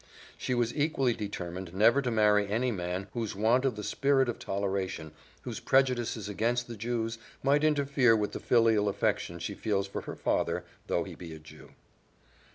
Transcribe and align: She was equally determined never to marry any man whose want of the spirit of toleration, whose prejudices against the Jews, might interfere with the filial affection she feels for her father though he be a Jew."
She 0.35 0.55
was 0.55 0.75
equally 0.75 1.13
determined 1.13 1.75
never 1.75 2.01
to 2.01 2.09
marry 2.09 2.47
any 2.47 2.71
man 2.71 3.07
whose 3.13 3.35
want 3.35 3.65
of 3.65 3.75
the 3.75 3.83
spirit 3.83 4.27
of 4.29 4.39
toleration, 4.39 5.11
whose 5.43 5.59
prejudices 5.59 6.27
against 6.27 6.67
the 6.67 6.75
Jews, 6.75 7.19
might 7.43 7.63
interfere 7.63 8.15
with 8.15 8.31
the 8.31 8.39
filial 8.39 8.89
affection 8.89 9.37
she 9.37 9.53
feels 9.53 9.85
for 9.85 10.01
her 10.01 10.15
father 10.15 10.63
though 10.87 11.03
he 11.03 11.13
be 11.13 11.35
a 11.35 11.39
Jew." 11.39 11.73